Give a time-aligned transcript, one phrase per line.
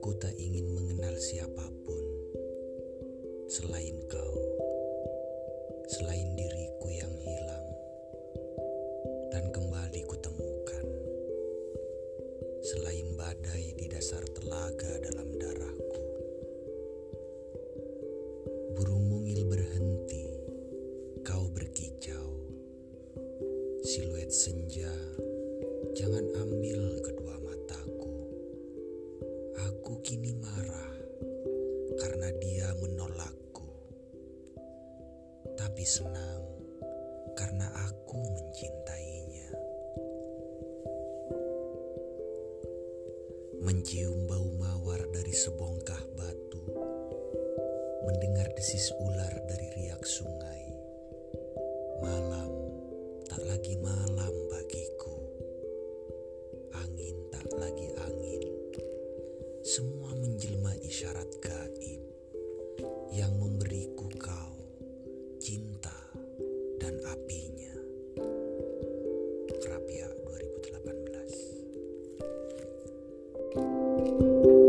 [0.00, 2.00] Aku tak ingin mengenal siapapun
[3.52, 4.32] selain kau,
[5.92, 7.66] selain diriku yang hilang
[9.28, 10.84] dan kembali kutemukan,
[12.64, 16.00] selain badai di dasar telaga dalam darahku.
[18.80, 20.32] Burung mungil berhenti,
[21.28, 22.40] kau berkicau,
[23.84, 24.96] siluet senja,
[25.92, 26.99] jangan ambil
[29.60, 30.92] Aku kini marah
[32.00, 33.66] karena dia menolakku,
[35.58, 36.40] tapi senang
[37.36, 39.50] karena aku mencintainya.
[43.66, 46.62] Mencium bau mawar dari sebongkah batu,
[48.08, 50.70] mendengar desis ular dari riak sungai,
[52.00, 52.48] malam
[53.28, 53.99] tak lagi malam.
[59.70, 62.02] semua menjelma isyarat gaib
[63.14, 64.58] yang memberiku kau
[65.38, 65.94] cinta
[66.82, 67.70] dan apinya.
[69.62, 70.10] Rapia
[73.54, 74.59] 2018